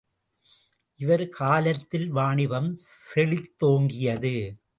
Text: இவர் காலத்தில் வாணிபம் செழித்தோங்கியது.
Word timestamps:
இவர் 0.99 1.29
காலத்தில் 1.29 2.09
வாணிபம் 2.09 2.75
செழித்தோங்கியது. 3.13 4.35